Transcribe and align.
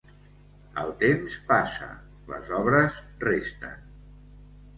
El 0.83 0.93
temps 1.03 1.35
passa, 1.51 1.89
les 2.33 2.49
obres 2.61 2.99
resten. 3.27 3.87